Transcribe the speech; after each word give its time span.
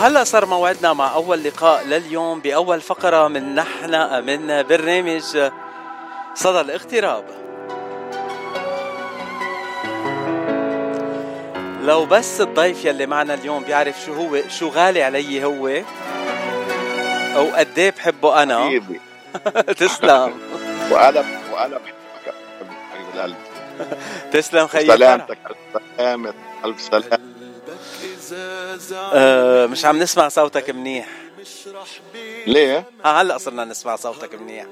وهلا 0.00 0.24
صار 0.24 0.46
موعدنا 0.46 0.92
مع 0.92 1.14
أول 1.14 1.42
لقاء 1.42 1.84
لليوم 1.86 2.40
بأول 2.40 2.80
فقرة 2.80 3.28
من 3.28 3.54
نحن 3.54 4.24
من 4.24 4.62
برنامج 4.62 5.22
صدى 6.34 6.60
الاغتراب. 6.60 7.24
لو 11.82 12.06
بس 12.06 12.40
الضيف 12.40 12.84
يلي 12.84 13.06
معنا 13.06 13.34
اليوم 13.34 13.62
بيعرف 13.62 14.00
شو 14.06 14.12
هو 14.14 14.48
شو 14.48 14.68
غالي 14.68 15.02
علي 15.02 15.44
هو 15.44 15.68
أو 17.36 17.46
قد 17.56 17.78
إيه 17.78 17.90
بحبه 17.90 18.42
أنا. 18.42 18.80
تسلم. 19.80 20.34
وأنا 20.90 21.24
وأنا 21.52 21.78
بحبك. 21.78 23.34
تسلم 24.32 24.66
خيي 24.66 24.86
سلامتك. 24.86 25.38
ألف 25.50 25.80
سلامة. 25.98 26.34
ألف 26.64 26.80
سلامة. 26.80 27.19
أه 28.32 29.66
مش 29.66 29.84
عم 29.84 29.98
نسمع 29.98 30.28
صوتك 30.28 30.70
منيح. 30.70 31.08
ليه؟ 32.46 32.84
ها 33.04 33.20
هلا 33.20 33.38
صرنا 33.38 33.64
نسمع 33.64 33.96
صوتك 33.96 34.34
منيح. 34.34 34.66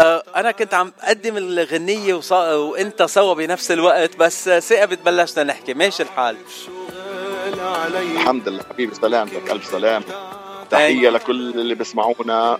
أه 0.00 0.22
أنا 0.36 0.50
كنت 0.50 0.74
عم 0.74 0.92
أقدم 1.00 1.36
الغنية 1.36 2.14
وص... 2.14 2.32
وإنت 2.32 3.02
سوا 3.02 3.34
بنفس 3.34 3.70
الوقت 3.70 4.16
بس 4.16 4.48
ثقبت 4.48 4.98
بلشنا 5.04 5.44
نحكي. 5.44 5.74
ماشي 5.74 6.02
الحال. 6.02 6.36
الحمد 8.14 8.48
لله. 8.48 8.62
حبيبي 8.62 8.94
سلامتك 8.94 9.50
ألف 9.50 9.66
سلامة 9.66 10.04
تحية 10.70 11.10
لكل 11.10 11.50
اللي 11.50 11.74
بيسمعونا 11.74 12.58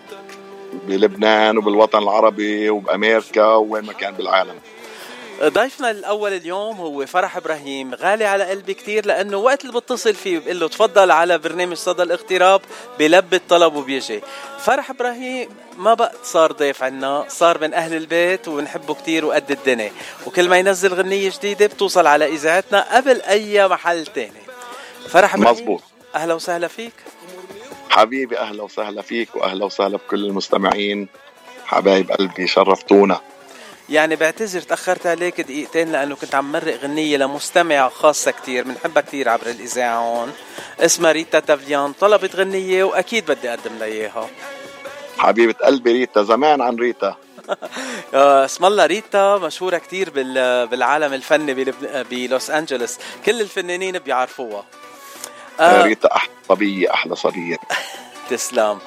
بلبنان 0.72 1.58
وبالوطن 1.58 2.02
العربي 2.02 2.70
وبأمريكا 2.70 3.54
وين 3.54 3.84
ما 3.84 3.92
كان 3.92 4.14
بالعالم. 4.14 4.54
ضيفنا 5.42 5.90
الأول 5.90 6.32
اليوم 6.32 6.76
هو 6.76 7.06
فرح 7.06 7.36
إبراهيم 7.36 7.94
غالي 7.94 8.24
على 8.24 8.44
قلبي 8.44 8.74
كتير 8.74 9.06
لأنه 9.06 9.36
وقت 9.36 9.64
اللي 9.64 9.80
بتصل 9.80 10.14
فيه 10.14 10.38
بقول 10.38 10.60
له 10.60 10.68
تفضل 10.68 11.10
على 11.10 11.38
برنامج 11.38 11.76
صدى 11.76 12.02
الاغتراب 12.02 12.60
بلبي 12.98 13.36
الطلب 13.36 13.74
وبيجي. 13.74 14.20
فرح 14.60 14.90
إبراهيم 14.90 15.48
ما 15.76 15.94
بقى 15.94 16.12
صار 16.22 16.52
ضيف 16.52 16.82
عنا 16.82 17.24
صار 17.28 17.60
من 17.60 17.74
أهل 17.74 17.94
البيت 17.96 18.48
ونحبه 18.48 18.94
كتير 18.94 19.24
وقد 19.24 19.50
الدنيا. 19.50 19.92
وكل 20.26 20.48
ما 20.48 20.58
ينزل 20.58 20.94
غنية 20.94 21.30
جديدة 21.30 21.66
بتوصل 21.66 22.06
على 22.06 22.26
إذاعتنا 22.26 22.96
قبل 22.96 23.22
أي 23.22 23.68
محل 23.68 24.06
تاني. 24.06 24.42
فرح 25.08 25.34
إبراهيم 25.34 25.54
مزبوط 25.54 25.82
أهلا 26.14 26.34
وسهلا 26.34 26.68
فيك. 26.68 26.94
حبيبي 27.90 28.38
أهلا 28.38 28.62
وسهلا 28.62 29.02
فيك 29.02 29.36
وأهلا 29.36 29.64
وسهلا 29.64 29.96
بكل 29.96 30.24
المستمعين. 30.24 31.08
حبايب 31.66 32.10
قلبي 32.12 32.46
شرفتونا. 32.46 33.20
يعني 33.88 34.16
بعتذر 34.16 34.60
تأخرت 34.60 35.06
عليك 35.06 35.40
دقيقتين 35.40 35.92
لأنه 35.92 36.16
كنت 36.16 36.34
عم 36.34 36.52
مرق 36.52 36.74
غنية 36.82 37.16
لمستمعة 37.16 37.88
خاصة 37.88 38.30
كتير 38.30 38.64
بنحبها 38.64 39.02
كتير 39.02 39.28
عبر 39.28 39.46
الإذاعة 39.46 39.98
هون. 39.98 40.32
اسمها 40.80 41.12
ريتا 41.12 41.40
تافليان 41.40 41.92
طلبت 41.92 42.36
غنية 42.36 42.84
وأكيد 42.84 43.26
بدي 43.26 43.50
أقدم 43.50 43.78
لها 43.78 43.86
إياها. 43.86 44.28
حبيبة 45.18 45.54
قلبي 45.64 45.92
ريتا 45.92 46.22
زمان 46.22 46.60
عن 46.60 46.76
ريتا. 46.76 47.16
اسم 48.14 48.64
الله 48.64 48.86
ريتا 48.86 49.36
مشهورة 49.36 49.78
كتير 49.78 50.10
بالعالم 50.66 51.12
الفني 51.12 51.54
بلوس 52.10 52.50
أنجلوس. 52.50 52.98
كل 53.26 53.40
الفنانين 53.40 53.98
بيعرفوها. 53.98 54.64
آه. 55.60 55.82
ريتا 55.82 56.16
أحلى 56.16 56.30
صبية 56.48 56.94
أحلى 56.94 57.16
صبية 57.16 57.56
تسلم. 58.30 58.78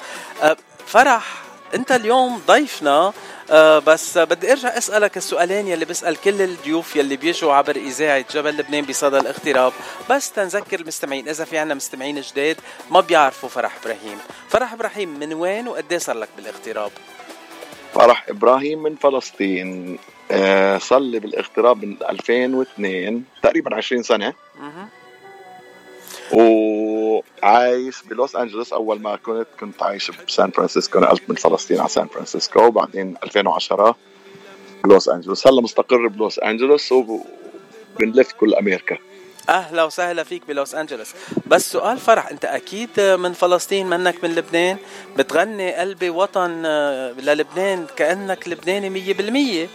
آه 0.42 0.56
فرح 0.86 1.41
أنت 1.74 1.92
اليوم 1.92 2.42
ضيفنا 2.46 3.12
أه 3.50 3.78
بس 3.78 4.18
بدي 4.18 4.52
ارجع 4.52 4.68
اسألك 4.68 5.16
السؤالين 5.16 5.68
يلي 5.68 5.84
بسال 5.84 6.16
كل 6.16 6.42
الضيوف 6.42 6.96
يلي 6.96 7.16
بيجوا 7.16 7.52
عبر 7.52 7.76
إذاعة 7.76 8.24
جبل 8.32 8.56
لبنان 8.56 8.84
بصدى 8.84 9.18
الاغتراب. 9.18 9.72
بس 10.10 10.32
تنذكر 10.32 10.80
المستمعين 10.80 11.28
إذا 11.28 11.44
في 11.44 11.58
عنا 11.58 11.74
مستمعين 11.74 12.20
جداد 12.20 12.56
ما 12.90 13.00
بيعرفوا 13.00 13.48
فرح 13.48 13.76
إبراهيم. 13.82 14.18
فرح 14.48 14.72
إبراهيم 14.72 15.18
من 15.18 15.34
وين 15.34 15.68
وقد 15.68 15.94
صار 15.94 16.16
لك 16.16 16.28
بالاغتراب؟ 16.36 16.90
فرح 17.94 18.28
إبراهيم 18.28 18.82
من 18.82 18.96
فلسطين 18.96 19.98
آه 20.30 20.78
صار 20.78 20.98
لي 20.98 21.20
بالاغتراب 21.20 21.84
من 21.84 21.96
2002 22.10 23.24
تقريبا 23.42 23.76
20 23.76 24.02
سنة. 24.02 24.34
وعايش 27.02 28.02
بلوس 28.02 28.36
أنجلوس 28.36 28.72
أول 28.72 29.00
ما 29.00 29.16
كنت 29.16 29.46
كنت 29.60 29.82
عايش 29.82 30.10
بسان 30.28 30.50
فرانسيسكو. 30.50 30.98
نقلت 30.98 31.22
من 31.28 31.36
فلسطين 31.36 31.80
على 31.80 31.88
سان 31.88 32.06
فرانسيسكو 32.06 32.62
وبعدين 32.62 33.14
2010 33.24 33.96
بلوس 34.84 35.08
أنجلوس. 35.08 35.46
هلا 35.46 35.62
مستقر 35.62 36.06
بلوس 36.06 36.38
أنجلوس 36.38 36.92
وبنلف 36.92 38.32
كل 38.32 38.54
أمريكا. 38.54 38.98
أهلا 39.48 39.84
وسهلا 39.84 40.24
فيك 40.24 40.46
بلوس 40.46 40.74
أنجلوس. 40.74 41.12
بس 41.46 41.72
سؤال 41.72 41.98
فرح 41.98 42.30
أنت 42.30 42.44
أكيد 42.44 43.00
من 43.00 43.32
فلسطين 43.32 43.86
منك 43.86 44.24
من 44.24 44.34
لبنان. 44.34 44.76
بتغني 45.16 45.74
قلبي 45.74 46.10
وطن 46.10 46.62
للبنان 47.18 47.86
كأنك 47.96 48.48
لبناني 48.48 48.90
مية 48.90 49.14
بالمية. 49.14 49.68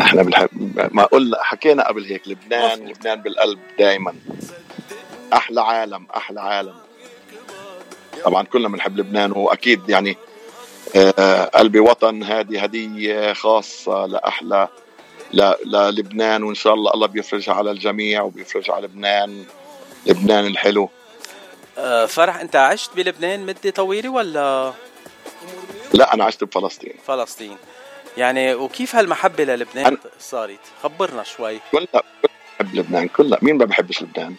إحنا 0.00 0.22
بنحب 0.22 0.48
ما 0.92 1.04
قلنا 1.04 1.38
حكينا 1.42 1.88
قبل 1.88 2.04
هيك 2.04 2.28
لبنان. 2.28 2.88
لبنان 2.88 3.22
بالقلب 3.22 3.58
دائما 3.78 4.14
أحلى 5.32 5.60
عالم 5.60 6.06
أحلى 6.16 6.40
عالم. 6.40 6.74
طبعا 8.24 8.42
كلنا 8.42 8.68
بنحب 8.68 8.98
لبنان 8.98 9.32
وأكيد 9.32 9.88
يعني 9.88 10.16
آه 10.96 11.44
قلبي 11.44 11.80
وطن 11.80 12.22
هذه 12.22 12.62
هدية 12.62 13.32
خاصة 13.32 14.06
لأحلى 14.06 14.68
للبنان 15.64 16.42
وإن 16.42 16.54
شاء 16.54 16.74
الله 16.74 16.94
الله 16.94 17.06
بيفرجها 17.06 17.54
على 17.54 17.70
الجميع 17.70 18.22
وبيفرجها 18.22 18.74
على 18.74 18.86
لبنان 18.86 19.44
لبنان 20.06 20.46
الحلو. 20.46 20.88
آه 21.78 22.06
فرح 22.06 22.40
أنت 22.40 22.56
عشت 22.56 22.96
بلبنان 22.96 23.46
مدة 23.46 23.70
طويلة 23.70 24.08
ولا؟ 24.08 24.72
لا 25.94 26.14
أنا 26.14 26.24
عشت 26.24 26.44
بفلسطين. 26.44 26.94
فلسطين. 27.06 27.56
يعني 28.16 28.54
وكيف 28.54 28.96
هالمحبة 28.96 29.44
للبنان. 29.44 29.98
صارت؟ 30.18 30.60
خبرنا 30.82 31.22
شوي. 31.22 31.60
كلنا 31.72 32.02
بحب 32.24 32.74
لبنان 32.74 33.08
كلنا. 33.08 33.38
مين 33.42 33.58
ما 33.58 33.64
بحبش 33.64 34.02
لبنان؟ 34.02 34.34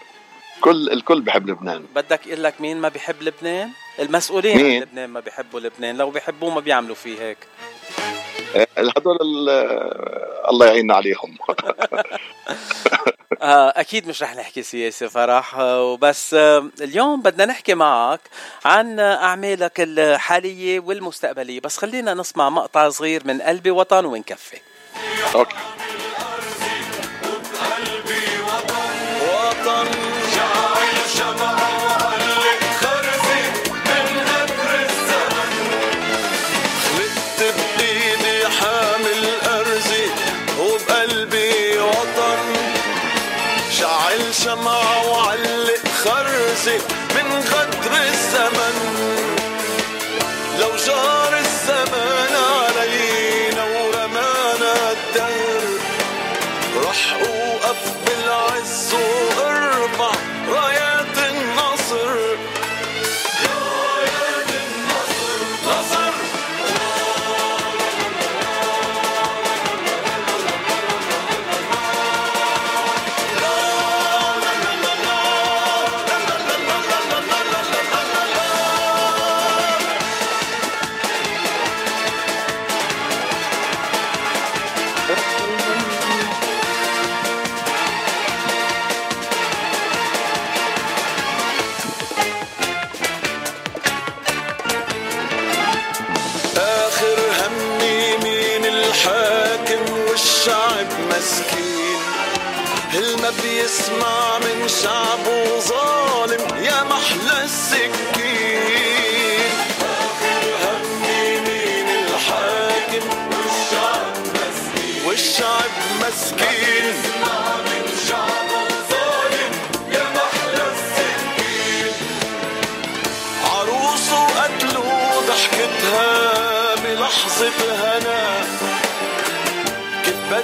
كل 0.61 0.89
الكل 0.89 1.21
بحب 1.21 1.49
لبنان. 1.49 1.85
بدك 1.95 2.27
أقول 2.27 2.43
لك 2.43 2.61
مين 2.61 2.77
ما 2.77 2.89
بيحب 2.89 3.21
لبنان؟ 3.21 3.69
المسؤولين 3.99 4.57
مين؟ 4.57 4.81
لبنان 4.81 5.09
ما 5.09 5.19
بيحبوا 5.19 5.59
لبنان. 5.59 5.97
لو 5.97 6.09
بيحبوه 6.09 6.49
ما 6.49 6.59
بيعملوا 6.59 6.95
فيه 6.95 7.21
هيك. 7.21 7.37
هدول 8.77 9.17
الله 10.49 10.65
يعيننا 10.65 10.95
عليهم. 10.95 11.37
أكيد 13.41 14.07
مش 14.07 14.23
رح 14.23 14.35
نحكي 14.35 14.63
سياسة 14.63 15.07
فرح. 15.07 15.59
وبس 15.59 16.33
اليوم 16.81 17.21
بدنا 17.21 17.45
نحكي 17.45 17.73
معك 17.73 18.21
عن 18.65 18.99
أعمالك 18.99 19.79
الحالية 19.79 20.79
والمستقبلية. 20.79 21.59
بس 21.59 21.77
خلينا 21.77 22.13
نسمع 22.13 22.49
مقطع 22.49 22.89
صغير 22.89 23.27
من 23.27 23.41
قلبي 23.41 23.71
وطن 23.71 24.05
ونكفي. 24.05 24.57
أوكي. 25.35 25.55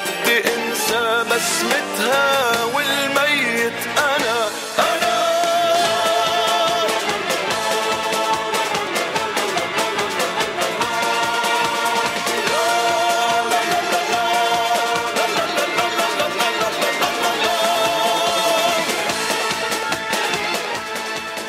بدي 0.06 0.38
انسى 0.56 1.24
بسمتها 1.32 2.64
والميت 2.66 3.74
أنا 3.98 4.48
أنا. 4.80 5.14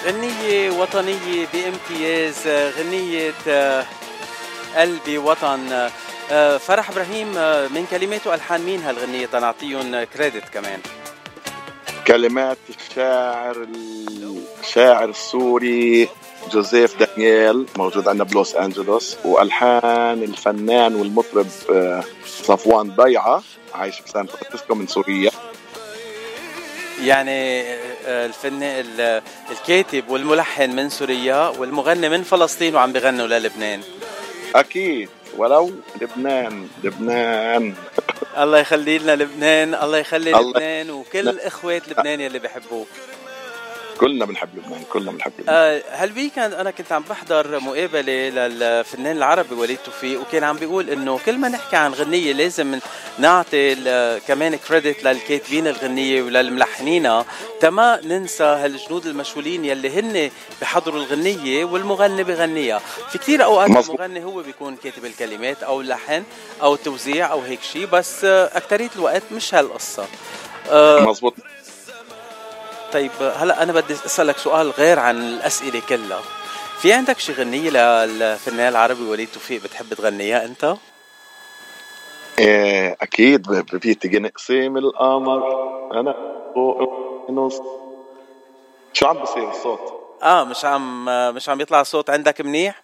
غنية 0.06 0.70
وطنية 0.70 1.46
بامتياز 1.52 2.48
غنية 2.78 3.34
قلبي 4.76 5.18
وطن. 5.18 5.90
فرح 6.58 6.90
إبراهيم 6.90 7.32
آه، 7.36 7.68
من 7.68 7.86
كلمات 7.90 8.26
والحان 8.26 8.60
مين 8.62 8.80
هالغنية؟ 8.82 9.26
تنعطيهم 9.26 10.04
credit 10.04 10.48
كمان. 10.54 10.80
كلمات 12.06 12.58
الشاعر 12.68 13.66
الشاعر 14.62 15.08
السوري 15.08 16.08
جوزيف 16.52 16.96
دانييل 16.98 17.66
موجود 17.76 18.08
عندنا 18.08 18.24
بلوس 18.24 18.54
أنجلوس 18.54 19.16
وألحان 19.24 20.22
الفنان 20.22 20.94
والمطرب 20.94 21.46
آه، 21.72 22.04
صفوان 22.26 22.90
ضيعه 22.96 23.42
عايش 23.74 23.94
في 24.00 24.08
سان 24.10 24.26
فرانسيسكو 24.26 24.74
من 24.74 24.86
سوريا. 24.86 25.30
يعني 27.04 27.62
آه، 28.06 28.26
الفن 28.26 28.62
ال- 28.62 29.22
الكاتب 29.50 30.08
والملحن 30.08 30.70
من 30.76 30.88
سوريا 30.88 31.48
والمغني 31.48 32.08
من 32.08 32.22
فلسطين 32.22 32.74
وعم 32.74 32.92
بغنوا 32.92 33.26
للبنان. 33.26 33.80
أكيد. 34.54 35.08
ولو 35.36 35.72
لبنان 36.00 36.68
لبنان. 36.84 37.74
الله 38.38 38.58
يخلي 38.58 38.98
لنا 38.98 39.16
لبنان 39.16 39.74
الله 39.74 39.98
يخلي 39.98 40.36
الله- 40.36 40.50
لبنان 40.50 40.90
وكل 40.90 41.40
إخوات 41.40 41.88
لبنان 41.88 42.20
يلي 42.20 42.38
بحبوك. 42.38 42.88
كلنا 44.00 44.24
بنحب 44.24 44.48
لبنان 44.58 44.82
كلنا 44.92 45.10
بنحب 45.12 45.32
لبنان. 45.38 45.56
آه، 45.56 45.82
هالويكند 45.90 46.52
أنا 46.54 46.70
كنت 46.70 46.92
عم 46.92 47.02
بحضر 47.10 47.60
مقابلة 47.60 48.02
للفنان 48.28 49.16
العربي 49.16 49.54
وليد 49.54 49.78
توفيق 49.84 50.20
وكان 50.20 50.44
عم 50.44 50.56
بيقول 50.56 50.90
إنه 50.90 51.18
كل 51.26 51.38
ما 51.38 51.48
نحكي 51.48 51.76
عن 51.76 51.92
غنية 51.92 52.32
لازم 52.32 52.78
نعطي 53.18 53.74
كمان 54.28 54.56
كريدت 54.56 55.04
للكاتبين 55.04 55.66
الغنية 55.66 56.22
وللملحنينها 56.22 57.24
تما 57.60 58.00
ننسى 58.04 58.44
هالجنود 58.44 59.06
المشغولين 59.06 59.64
يلي 59.64 60.00
هن 60.00 60.30
بحضروا 60.60 61.00
الغنية 61.00 61.64
والمغني 61.64 62.24
بغنيها 62.24 62.78
في 63.12 63.18
كثير 63.18 63.44
أوقات 63.44 63.70
مظبوط. 63.70 64.00
المغني 64.00 64.24
هو 64.24 64.42
بيكون 64.42 64.76
كاتب 64.76 65.04
الكلمات 65.04 65.62
أو 65.62 65.80
اللحن 65.80 66.22
أو 66.62 66.74
التوزيع 66.74 67.32
أو 67.32 67.40
هيك 67.40 67.62
شيء 67.62 67.86
بس 67.86 68.24
آه، 68.24 68.50
اكثريه 68.56 68.90
الوقت 68.96 69.22
مش 69.32 69.54
هالقصة. 69.54 70.06
آه، 70.70 71.00
مزبوط 71.00 71.34
طيب 72.94 73.10
هلا 73.36 73.62
أنا 73.62 73.72
بدي 73.72 73.94
أسألك 73.94 74.38
سؤال 74.38 74.70
غير 74.70 74.98
عن 74.98 75.16
الأسئلة 75.16 75.82
كلها. 75.88 76.22
في 76.78 76.92
عندك 76.92 77.18
شي 77.18 77.32
غنية 77.32 77.70
للفنان 78.04 78.68
العربي 78.68 79.02
وليد 79.02 79.28
توفيق 79.28 79.62
بتحب 79.62 79.94
تغنيها 79.94 80.44
أنت؟ 80.44 80.76
إيه 82.38 82.96
أكيد. 83.00 83.46
في 83.78 83.94
تيجي 83.94 84.18
نقسم 84.18 84.76
القمر. 84.76 85.42
أنا 86.00 86.14
فوق 86.54 86.78
النص. 87.28 87.60
شو 88.92 89.06
عم 89.06 89.18
بصير 89.18 89.50
الصوت؟ 89.50 89.80
آه 90.22 90.44
مش 90.44 90.64
عم 90.64 91.04
مش 91.34 91.48
عم 91.48 91.60
يطلع 91.60 91.82
صوت 91.82 92.10
عندك 92.10 92.40
منيح؟ 92.40 92.82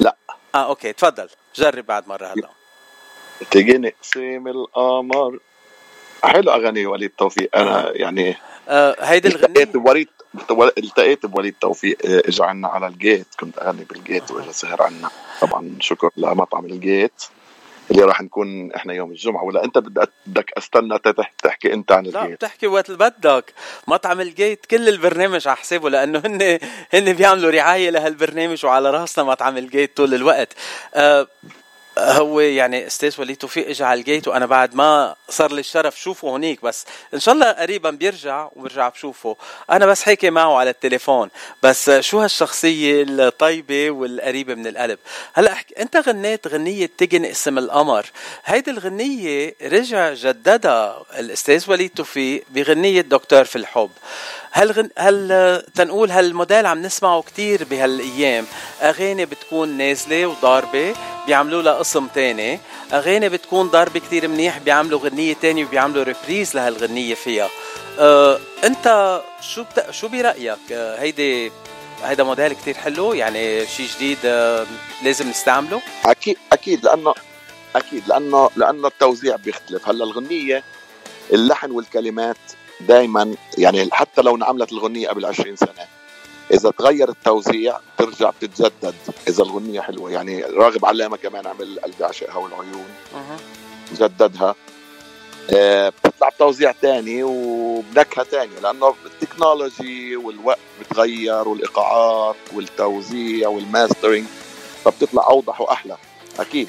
لا. 0.00 0.16
آه 0.54 0.66
okay 0.68 0.92
تفضل. 0.92 1.28
جرب 1.54 1.86
بعد 1.86 2.08
مرة 2.08 2.26
هلا. 2.26 2.48
تيجي 3.50 3.78
نقسم 3.78 4.48
القمر. 4.48 5.38
حلو 6.24 6.50
أغاني 6.50 6.86
وليد 6.86 7.10
توفيق. 7.18 7.56
أنا 7.56 7.92
يعني 7.94 8.36
آه 8.68 8.96
هيدي 9.00 9.28
التقيت 9.28 9.56
الغنية 9.56 9.84
بوليد 9.84 10.08
التقيت 10.78 11.26
بوليد 11.26 11.54
توفيق 11.60 11.98
إيه، 12.04 12.22
اجى 12.28 12.42
عنا 12.42 12.68
على 12.68 12.86
الجيت. 12.86 13.26
كنت 13.40 13.58
أغني 13.58 13.84
بالجيت 13.84 14.30
واجى 14.30 14.52
سهر 14.52 14.82
عنا. 14.82 15.10
طبعا 15.40 15.76
شكر 15.80 16.10
لمطعم 16.16 16.64
الجيت 16.64 17.22
اللي 17.90 18.02
راح 18.02 18.22
نكون 18.22 18.72
إحنا 18.72 18.94
يوم 18.94 19.10
الجمعة. 19.10 19.44
ولا 19.44 19.64
أنت 19.64 19.78
بدك 19.78 20.10
بدك 20.26 20.50
أستنى 20.58 20.98
تحكي 21.42 21.72
أنت 21.72 21.92
عن 21.92 22.04
لا 22.04 22.22
الجيت؟ 22.22 22.36
بتحكي 22.36 22.66
وقت 22.66 22.90
بدك. 22.90 23.52
مطعم 23.88 24.20
الجيت 24.20 24.66
كل 24.66 24.88
البرنامج 24.88 25.48
على 25.48 25.56
حسابه 25.56 25.90
لأنه 25.90 26.22
هن 26.24 26.58
هن 26.94 27.12
بيعملوا 27.12 27.50
رعاية 27.50 27.90
لهالبرنامج 27.90 28.66
وعلى 28.66 28.90
رأسنا 28.90 29.24
مطعم 29.24 29.56
الجيت 29.56 29.96
طول 29.96 30.14
الوقت. 30.14 30.52
آه 30.94 31.26
هو 32.00 32.40
يعني 32.40 32.86
أستاذ 32.86 33.20
وليد 33.20 33.36
توفيق 33.36 33.68
اجى 33.68 33.84
على 33.84 34.00
الجيت 34.00 34.28
وأنا 34.28 34.46
بعد 34.46 34.74
ما 34.74 35.14
صار 35.28 35.52
لي 35.52 35.60
الشرف 35.60 36.00
شوفه 36.00 36.36
هنيك 36.36 36.62
بس 36.62 36.84
إن 37.14 37.20
شاء 37.20 37.34
الله 37.34 37.52
قريبا 37.52 37.90
بيرجع 37.90 38.48
وبرجع 38.56 38.88
بشوفه. 38.88 39.36
أنا 39.70 39.86
بس 39.86 40.02
حكي 40.02 40.30
معه 40.30 40.56
على 40.56 40.70
التليفون. 40.70 41.30
بس 41.62 41.90
شو 41.90 42.20
هالشخصية 42.20 43.02
الطيبة 43.08 43.90
والقريبة 43.90 44.54
من 44.54 44.66
القلب؟ 44.66 44.98
هلأ 45.32 45.52
أحكي 45.52 45.74
أنت 45.82 45.96
غنيت 45.96 46.46
غنية 46.46 46.90
تجن 46.98 47.24
اسم 47.24 47.58
القمر. 47.58 48.06
هيدي 48.44 48.70
الغنية 48.70 49.54
رجع 49.62 50.14
جددها 50.14 51.02
الأستاذ 51.18 51.70
وليد 51.70 51.90
توفيق 51.90 52.44
بغنية 52.50 53.00
دكتور 53.00 53.44
في 53.44 53.56
الحب. 53.56 53.90
هل 54.52 54.72
غن... 54.72 54.90
هل 54.98 55.62
تنقول 55.74 56.10
هالموديل 56.10 56.66
عم 56.66 56.82
نسمعه 56.82 57.22
كتير 57.22 57.64
بهالأيام؟ 57.64 58.46
أغاني 58.82 59.26
بتكون 59.26 59.68
نازلة 59.68 60.26
وضاربة 60.26 60.94
بيعملوا 61.26 61.62
لها 61.62 61.80
قسم 61.90 62.06
تاني. 62.06 62.60
أغاني 62.92 63.28
بتكون 63.28 63.68
ضاربه 63.68 64.00
كتير 64.00 64.28
منيح 64.28 64.58
بيعملوا 64.58 65.00
غنية 65.00 65.34
تانية 65.34 65.64
وبيعملوا 65.64 66.02
ريبريز 66.02 66.54
لهالغنية 66.54 67.14
فيها. 67.14 67.48
أه 67.98 68.38
أنت 68.64 69.20
شو 69.40 69.62
بت... 69.62 69.90
شو 69.90 70.08
برأيك؟ 70.08 70.58
أه 70.72 71.00
هيدي 71.00 71.52
هيدا 72.04 72.24
موديل 72.24 72.52
كتير 72.52 72.74
حلو 72.74 73.12
يعني 73.12 73.66
شيء 73.66 73.86
جديد 73.96 74.18
أه 74.24 74.66
لازم 75.04 75.30
نستعمله؟ 75.30 75.82
أكيد 76.06 76.36
أكيد 76.52 76.84
لأنه 76.84 77.14
أكيد 77.76 78.08
لأنه 78.08 78.50
لأنه 78.56 78.88
التوزيع 78.88 79.36
بيختلف. 79.36 79.88
هلأ 79.88 80.04
الغنية 80.04 80.64
اللحن 81.32 81.70
والكلمات 81.70 82.36
دائما 82.80 83.34
يعني 83.58 83.88
حتى 83.92 84.22
لو 84.22 84.36
انعملت 84.36 84.72
الغنية 84.72 85.08
قبل 85.08 85.26
20 85.26 85.56
سنة 85.56 85.99
إذا 86.50 86.70
تغير 86.70 87.08
التوزيع 87.08 87.78
ترجع 87.98 88.30
بتتجدد. 88.30 88.94
إذا 89.28 89.42
الغنية 89.42 89.80
حلوة. 89.80 90.10
يعني 90.10 90.42
راغب 90.42 90.84
علامه 90.84 91.16
كمان 91.16 91.46
عمل 91.46 91.80
قلبي 91.84 92.04
عاشقها 92.04 92.36
والعيون 92.36 92.88
أه. 93.14 93.36
جددها. 93.94 94.54
آه، 95.54 95.88
بتطلع 95.88 96.28
بتوزيع 96.28 96.72
تاني 96.82 97.22
وبنكهة 97.22 98.24
تانية 98.30 98.58
لأنه 98.62 98.94
ال 99.06 99.16
technology 99.16 100.16
والوقت 100.16 100.58
بتغير 100.80 101.48
والإيقاعات 101.48 102.36
والتوزيع 102.54 103.48
وال 103.48 103.62
mastering 103.62 104.26
فبتطلع 104.84 105.26
أوضح 105.26 105.60
وأحلى. 105.60 105.96
أكيد. 106.40 106.68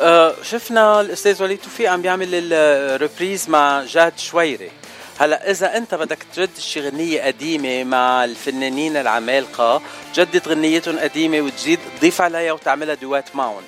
أه 0.00 0.34
شفنا 0.42 1.00
الأستاذ 1.00 1.42
وليد 1.42 1.58
توفيق 1.58 1.90
عم 1.90 2.02
بيعمل 2.02 2.28
ال 2.32 2.46
reprise 2.46 3.48
مع 3.48 3.84
جاد 3.84 4.18
شويري 4.18 4.70
هلا 5.18 5.50
إذا 5.50 5.76
أنت 5.76 5.94
بدك 5.94 6.18
تجدد 6.32 6.58
شي 6.58 6.80
غنية 6.80 7.22
قديمة 7.22 7.84
مع 7.84 8.24
الفنانين 8.24 8.96
العمالقة 8.96 9.82
جدد 10.14 10.48
غنيتهم 10.48 10.98
قديمة 10.98 11.40
وتزيد 11.40 11.78
تضيف 11.98 12.20
عليها 12.20 12.52
وتعملها 12.52 12.94
duet 12.94 13.36
معهم. 13.36 13.62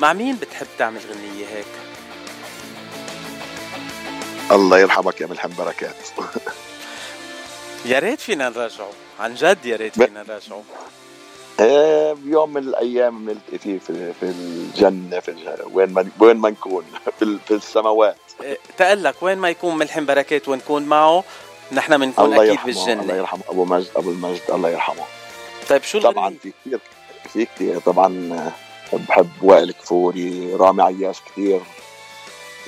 مع 0.00 0.12
مين 0.12 0.36
بتحب 0.36 0.66
تعمل 0.78 1.00
غنية 1.10 1.46
هيك؟ 1.46 1.66
الله 4.52 4.78
يرحمك 4.78 5.20
يا 5.20 5.26
ملحم 5.26 5.50
بركات. 5.58 5.96
يا 7.84 7.98
ريت 7.98 8.20
فينا 8.20 8.48
نرجعه 8.48 8.90
عن 9.20 9.34
جد 9.34 9.66
يا 9.66 9.76
ريت 9.76 9.94
فينا 9.94 10.22
نرجعه 10.28 10.62
بيوم 12.14 12.52
من 12.52 12.62
الأيام 12.62 13.26
بنلتقي 13.26 13.58
فيه 13.58 13.78
في, 13.78 14.12
في 14.12 14.22
الجنة 14.22 15.20
في 15.20 15.34
وين 15.72 15.92
ما 15.92 16.08
وين 16.18 16.36
ما 16.36 16.50
نكون 16.50 16.84
في, 17.18 17.38
في 17.46 17.54
السماوات. 17.54 18.16
إيه، 18.42 18.58
تقلك 18.78 19.22
وين 19.22 19.38
ما 19.38 19.50
يكون 19.50 19.78
ملحم 19.78 20.06
بركات 20.06 20.48
ونكون 20.48 20.82
معه 20.82 21.24
نحن 21.72 21.98
بنكون 21.98 22.24
الله 22.24 22.36
أكيد 22.36 22.50
يرحمه 22.50 22.70
الله 22.70 22.94
بالجنه 22.94 23.14
يرحمه 23.14 23.42
أبو 23.48 23.64
مجد 23.64 23.88
أبو 23.96 24.10
المجد 24.10 24.42
الله 24.50 24.68
يرحمه. 24.68 25.04
طيب 25.68 25.82
شو 25.82 26.00
طبعا؟ 26.00 26.36
في 26.42 26.52
كثير 26.64 26.80
في 27.32 27.44
كثير 27.44 27.78
طبعا 27.78 28.32
آه، 28.92 28.96
بحب 29.08 29.30
وائل 29.42 29.72
كفوري 29.72 30.54
رامي 30.54 30.82
عياش 30.82 31.16
كثير 31.32 31.60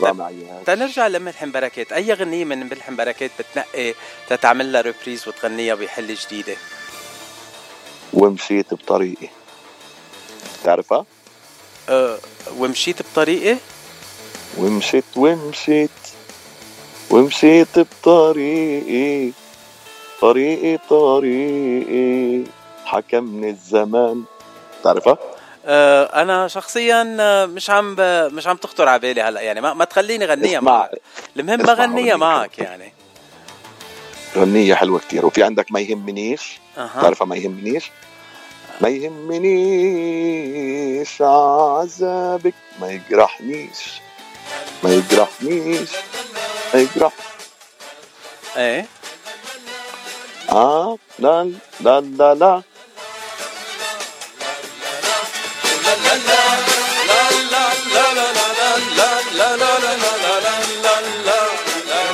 رامي 0.01 0.23
عياد 0.23 0.65
تنرجع 0.67 1.07
لملحم 1.07 1.53
بركات. 1.53 1.93
أي 1.93 2.13
غنية 2.13 2.45
من 2.45 2.67
ملحم 2.67 2.97
بركات 2.97 3.31
بتنقي 3.39 3.95
تتعمل 4.29 4.73
لها 4.73 4.81
ريبريز 4.81 5.29
وتغنيها 5.29 5.75
بحل 5.75 6.15
جديدة؟ 6.15 6.57
ومشيت 8.13 8.75
بطريقي. 8.75 9.29
تعرفها؟ 10.65 11.05
أه 11.89 12.19
ومشيت 12.59 13.03
بطريقي؟ 13.03 13.57
ومشيت 14.59 15.05
ومشيت 15.17 15.91
ومشيت 17.11 17.79
بطريقي 17.79 19.33
طريقي 20.21 20.79
طريقي. 20.91 22.45
حكمني 22.85 23.51
الزمان. 23.51 24.25
تعرفها؟ 24.85 25.19
أه 25.67 26.23
أنا 26.23 26.49
شخصيا 26.49 27.17
آه، 27.21 27.47
مش 27.47 27.71
عم 27.71 27.95
ب... 27.95 28.01
مش 28.33 28.47
عم 28.47 28.57
تخطر 28.57 28.89
على 28.89 28.99
بالي 28.99 29.23
هلأ 29.23 29.41
يعني 29.41 29.61
ما, 29.61 29.75
ما 29.75 29.85
تخليني 29.85 30.27
غنيها 30.27 30.61
معك. 30.61 30.91
المهم 31.37 31.57
بغنيها. 31.57 32.17
معك 32.17 32.59
يعني. 32.59 32.93
غنية 34.37 34.75
حلوة 34.75 34.99
كتير. 34.99 35.27
وفي 35.27 35.43
عندك 35.43 35.73
ما 35.73 35.81
يهمنيش. 35.81 36.61
أها. 36.79 37.03
تعرفها 37.03 37.27
ما 37.27 37.37
يهمنيش؟ 37.37 37.91
ما 38.81 38.89
يهمنيش 38.89 40.03
عذابك 41.23 42.55
ما 42.81 42.91
يجرحنيش. 42.91 44.01
ما 44.85 44.95
يجرحنيش. 44.95 45.91
ما 46.75 46.81
يجرح 46.81 47.13
إيه؟ 48.57 48.87
آه 50.51 50.99
لا 51.19 51.53
لا 51.81 52.01
لا 52.01 52.35
لا. 52.35 52.63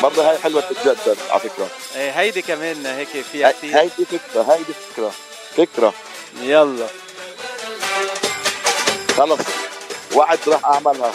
برضه 0.09 0.31
هاي 0.31 0.39
حلوة 0.39 0.61
تتجدد 0.61 1.17
على 1.31 1.41
فكرة. 1.41 1.69
إيه 1.97 2.11
هيدي 2.11 2.43
كمان 2.43 2.87
هيك 2.87 3.09
فيها 3.33 3.51
كثير 3.51 3.79
هيدي 3.79 4.05
فكرة 4.05 4.43
هيدي 4.43 4.73
فكرة. 4.73 5.13
فكرة. 5.57 5.95
يلا. 6.43 6.87
خلص. 9.17 9.41
وعد 10.15 10.39
راح 10.47 10.65
أعملها. 10.65 11.13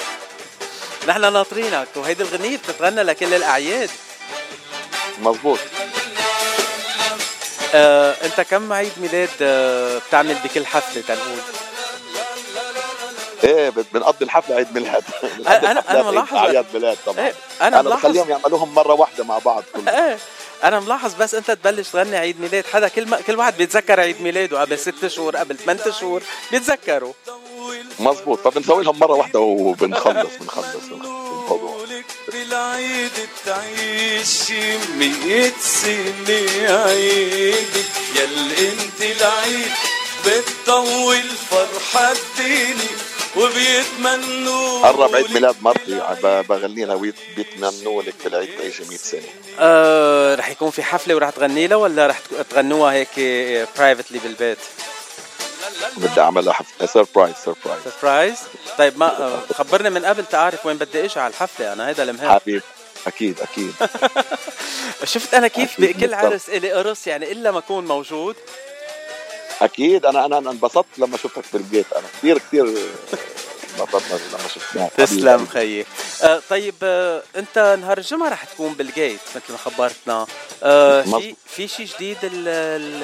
نحن 1.08 1.22
ناطرينك 1.34 1.88
وهيدي 1.96 2.24
الغنية 2.24 2.58
بتتغنى 2.58 3.04
لكل 3.04 3.34
الأعياد. 3.34 3.90
مزبوط 5.20 5.60
آه، 7.76 8.16
أنت 8.24 8.42
كم 8.42 8.74
عيد 8.74 8.92
ميلاد 8.98 9.30
آه، 9.42 9.98
بتعمل 10.08 10.36
بكل 10.36 10.66
حفلة 10.66 11.02
تنقول؟ 11.08 11.40
إيه 13.44 13.70
بنقضي 13.94 14.26
الحفلة 14.26 14.56
عيد 14.56 14.68
ميلاد. 14.74 15.04
أنا- 15.04 15.48
أنا 15.48 15.72
الحفلات 15.80 16.06
ملاحظ- 16.06 16.34
أعياد 16.36 16.66
ميلاد 16.74 16.98
طبعا. 17.06 17.20
إيه 17.26 17.34
أنا 17.62 17.68
أنا 17.68 17.82
ملاحظ 17.82 18.00
بخليهم 18.06 18.30
يعملوهم 18.30 18.74
مرة 18.76 18.94
واحدة 18.94 19.24
مع 19.24 19.38
بعض 19.38 19.64
كلهم. 19.76 19.90
إيه 19.90 20.18
أنا 20.64 20.80
ملاحظ 20.80 21.14
بس 21.14 21.36
أنت 21.36 21.52
تبلش 21.52 21.90
تغني 21.90 22.16
عيد 22.18 22.42
ميلاد. 22.42 22.66
حدا 22.74 22.88
كل 22.88 23.06
ما 23.08 23.22
كل 23.22 23.36
واحد 23.40 23.58
بيتذكر 23.58 24.00
عيد 24.00 24.22
ميلاده 24.22 24.62
قبل 24.62 24.80
ست 24.80 25.08
شهور 25.08 25.36
قبل 25.38 25.58
ثمان 25.58 25.80
شهور 26.00 26.22
بيتذكروا 26.52 27.14
مزبوط 28.00 28.40
فبنسوي 28.40 28.84
لهم 28.84 29.00
مرة 29.00 29.14
واحدة 29.14 29.40
وبنخلص 29.40 30.30
بنخلص 30.42 30.76
الموضوع 30.92 31.84
بالعيد 32.32 33.12
تعيش 33.46 34.52
مية 34.98 35.54
سنة 35.60 36.74
عيدك 36.84 37.90
يل 38.16 38.52
انت 38.52 39.02
العيد 39.22 39.72
بتطول 40.26 41.22
قرب 44.84 45.16
عيد 45.16 45.32
ميلاد 45.32 45.56
مرتي 45.62 46.02
بغني 46.50 46.86
لها 46.86 46.96
بيتمنوا 47.36 48.04
لك 48.04 48.13
بالعيد 48.24 48.50
تعيشي 48.58 48.84
100 48.90 48.98
سنة. 48.98 49.22
آه 49.60 50.36
رح 50.36 50.50
يكون 50.50 50.70
في 50.72 50.84
حفلة 50.84 51.16
ورح 51.16 51.30
تغني 51.30 51.68
لها 51.68 51.78
ولا 51.78 52.08
رح 52.08 52.20
تغنوها 52.50 52.94
هيك 52.94 53.10
privately 53.77 54.20
بالبيت؟ 54.20 54.58
بدي 55.98 56.22
أعملها 56.22 56.54
حفله 56.54 56.88
surprise 56.88 57.36
surprise 57.46 57.82
surprise 57.84 58.38
طيب 58.78 58.98
ما 58.98 59.06
آه، 59.25 59.40
خبرني 59.54 59.90
من 59.90 60.06
قبل 60.06 60.25
تعرف 60.25 60.66
وين 60.66 60.78
بدي 60.78 61.06
إجي 61.06 61.20
على 61.20 61.32
الحفلة 61.32 61.74
أنا 61.74 61.88
هيدا 61.88 62.04
المهم. 62.04 62.30
حبيب 62.32 62.62
أكيد 63.08 63.40
أكيد. 63.42 63.74
شفت 65.13 65.34
أنا 65.34 65.48
كيف 65.48 65.82
بكل. 65.82 66.13
عرس 66.13 66.50
إلي 66.50 66.72
قرص 66.72 67.08
يعني 67.08 67.32
إلا 67.32 67.52
ما 67.52 67.60
أكون 67.60 67.86
موجود؟ 67.86 68.36
أكيد 69.62 70.06
أنا 70.06 70.25
أنا 70.25 70.38
انبسطت 70.38 70.86
لما 70.98 71.18
شفتك 71.18 71.44
بالبيت 71.54 71.86
أنا 71.94 72.08
كثير 72.18 72.38
كثير 72.38 72.75
انبسطنا 73.80 74.20
لما 74.39 74.48
شفناك 74.56 74.92
تسلم 74.98 75.48
خيي. 75.48 75.86
آه 76.24 76.42
طيب 76.50 76.75
آه 76.84 77.24
انت 77.36 77.77
نهار 77.82 77.98
الجمعة 77.98 78.30
رح 78.30 78.44
تكون 78.44 78.74
بالجيت 78.74 79.20
مثل 79.36 79.51
ما 79.51 79.58
خبرتنا. 79.58 80.25
آه 80.63 81.01
في. 81.01 81.36
في 81.46 81.68
شيء 81.68 81.86
جديد 81.86 82.18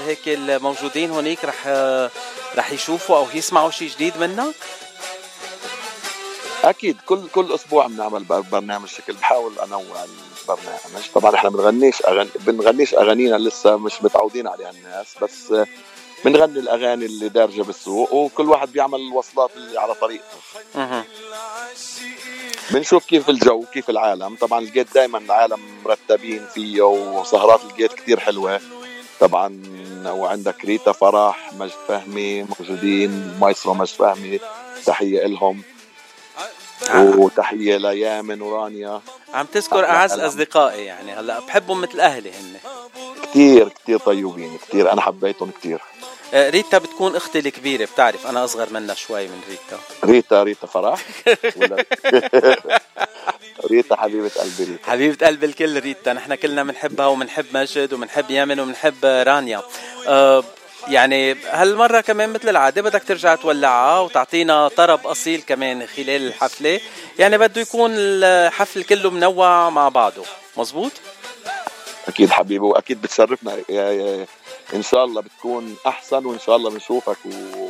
هيك 0.07 0.19
الموجودين 0.27 1.11
هونيك 1.11 1.45
رح 1.45 1.63
آه 1.67 2.09
رح 2.55 2.71
يشوفوا 2.71 3.17
أو 3.17 3.27
يسمعوا 3.33 3.71
شيء 3.71 3.89
جديد 3.89 4.17
منك؟ 4.17 4.55
أكيد. 6.63 6.97
كل 7.05 7.27
كل 7.35 7.53
أسبوع 7.53 7.87
بنعمل 7.87 8.23
بر- 8.23 8.39
برنامج 8.41 8.87
شكل 8.87 9.13
بحاول 9.13 9.59
أنوع 9.59 10.05
البرنامج. 10.41 11.03
طبعا 11.15 11.35
إحنا 11.35 11.49
بنغنيش 11.49 12.01
اغاني 12.07 12.29
بنغنيش 12.35 12.93
أغانينا 12.93 13.35
لسه 13.35 13.77
مش 13.77 13.93
متعودين 14.03 14.47
عليها 14.47 14.69
الناس 14.69 15.07
بس 15.21 15.53
بنغني 16.25 16.59
الأغاني 16.59 17.05
اللي 17.05 17.29
دارجة 17.29 17.61
بالسوق 17.61 18.13
وكل 18.13 18.49
واحد 18.49 18.71
بيعمل 18.71 18.99
الوصلات 18.99 19.51
اللي 19.55 19.79
على 19.79 19.93
طريقته 19.93 20.37
مهم. 20.75 21.03
بنشوف 22.71 23.05
كيف 23.05 23.29
الجو 23.29 23.65
كيف 23.73 23.89
العالم. 23.89 24.35
طبعا 24.35 24.59
الجيت 24.59 24.93
دائما 24.93 25.17
العالم 25.17 25.59
مرتبين 25.85 26.45
فيه 26.53 26.81
وسهرات 26.81 27.61
الجيت 27.71 27.93
كتير 27.93 28.19
حلوة. 28.19 28.61
طبعا 29.19 29.61
وعندك 30.05 30.65
ريتا 30.65 30.91
فرح 30.91 31.53
مجد 31.53 31.73
فهمي 31.87 32.43
موجودين 32.43 33.37
مايسترو 33.41 33.73
مجد 33.73 33.95
فهمي 33.95 34.39
تحية 34.85 35.27
لهم 35.27 35.61
وتحية 36.95 37.77
ليامن 37.77 38.41
ورانيا. 38.41 39.01
عم 39.33 39.45
تذكر 39.45 39.85
أعز. 39.85 40.19
أصدقائي 40.19 40.85
يعني 40.85 41.11
هلأ 41.11 41.39
بحبهم 41.39 41.81
مثل 41.81 41.99
أهلي 41.99 42.31
هن. 42.31 42.59
كتير 43.31 43.69
كتير 43.69 43.97
طيبين 43.99 44.57
كتير. 44.67 44.93
أنا 44.93 45.01
حبيتهم 45.01 45.51
كتير. 45.51 45.81
آه، 46.33 46.49
ريتا 46.49 46.77
بتكون 46.77 47.15
أختي 47.15 47.39
الكبيرة 47.39 47.85
بتعرف 47.85 48.27
أنا 48.27 48.43
أصغر 48.43 48.67
منها 48.73 48.95
شوي 48.95 49.27
من 49.27 49.41
ريتا. 49.49 49.83
ريتا 50.03 50.43
ريتا 50.43 50.67
فرح. 50.67 51.05
ولا 51.57 51.85
ريتا 53.71 53.95
حبيبة 53.95 54.31
قلبي 54.39 54.63
ريتا. 54.71 54.91
حبيبة 54.91 55.27
قلب 55.27 55.43
الكل 55.43 55.79
ريتا. 55.79 56.13
نحن 56.13 56.35
كلنا 56.35 56.63
بنحبها 56.63 57.07
وبنحب 57.07 57.45
مجد 57.53 57.93
وبنحب 57.93 58.31
يامن 58.31 58.59
وبنحب 58.59 59.05
رانيا. 59.05 59.61
أه 60.07 60.43
يعني 60.87 61.33
هالمرة 61.33 62.01
كمان 62.01 62.29
مثل 62.29 62.49
العادة 62.49 62.81
بدك 62.81 63.03
ترجع 63.03 63.35
تولعها 63.35 63.99
وتعطينا 63.99 64.67
طرب 64.67 65.07
أصيل 65.07 65.41
كمان 65.47 65.87
خلال 65.87 66.27
الحفلة. 66.27 66.79
يعني 67.19 67.37
بده 67.37 67.61
يكون 67.61 67.91
الحفل 67.95 68.83
كله 68.83 69.09
منوع 69.09 69.69
مع 69.69 69.89
بعضه. 69.89 70.23
مزبوط؟ 70.57 70.91
أكيد 72.07 72.29
حبيبي 72.29 72.65
وأكيد 72.65 73.01
بتشرفنا. 73.01 73.57
إن 74.73 74.83
شاء 74.83 75.05
الله 75.05 75.21
بتكون 75.21 75.75
أحسن 75.87 76.25
وإن 76.25 76.39
شاء 76.39 76.55
الله 76.55 76.69
بنشوفك 76.69 77.17
و 77.25 77.69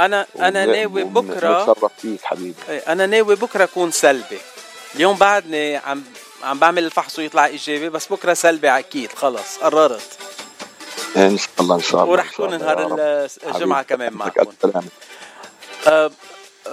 أنا 0.00 0.26
أنا 0.38 0.64
ون- 0.64 0.72
ناوي 0.72 1.04
بكرة 1.04 1.62
نتشرف 1.62 1.92
فيك 1.98 2.22
حبيبي. 2.22 2.54
أنا 2.68 3.06
ناوي 3.06 3.36
بكرة 3.36 3.64
أكون 3.64 3.90
سلبي. 3.90 4.38
اليوم 4.94 5.16
بعدني 5.16 5.76
عم 5.76 6.02
عم 6.42 6.58
بعمل 6.58 6.84
الفحص 6.84 7.18
ويطلع 7.18 7.46
إيجابي 7.46 7.88
بس 7.88 8.06
بكرة 8.12 8.34
سلبي 8.34 8.68
أكيد 8.78 9.12
خلص 9.12 9.58
قررت. 9.58 10.18
إن 11.16 11.38
شاء 11.38 11.48
الله 11.60 11.74
إن 11.76 11.80
شاء 11.80 12.00
الله 12.00 12.12
ورح 12.12 12.30
كون 12.36 12.58
نهار 12.58 13.28
حبيبي، 13.54 13.84
كمان 13.84 14.12
معكم. 14.12 14.50
أه، 15.86 16.10